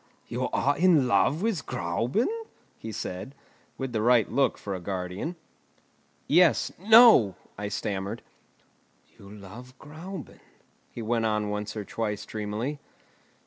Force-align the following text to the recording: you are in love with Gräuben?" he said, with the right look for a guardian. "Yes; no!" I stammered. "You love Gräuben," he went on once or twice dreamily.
you 0.27 0.49
are 0.49 0.75
in 0.79 1.07
love 1.07 1.43
with 1.43 1.67
Gräuben?" 1.67 2.25
he 2.79 2.91
said, 2.91 3.35
with 3.77 3.93
the 3.93 4.01
right 4.01 4.27
look 4.31 4.57
for 4.57 4.73
a 4.73 4.79
guardian. 4.79 5.35
"Yes; 6.27 6.71
no!" 6.79 7.35
I 7.55 7.67
stammered. 7.67 8.23
"You 9.15 9.29
love 9.29 9.77
Gräuben," 9.77 10.39
he 10.89 11.03
went 11.03 11.27
on 11.27 11.51
once 11.51 11.77
or 11.77 11.85
twice 11.85 12.25
dreamily. 12.25 12.79